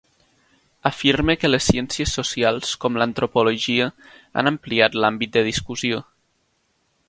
[0.89, 3.87] Afirme que les ciències socials, com l'antropologia,
[4.43, 6.05] han ampliat l'àmbit de discussió.